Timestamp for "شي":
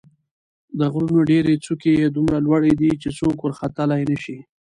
4.23-4.37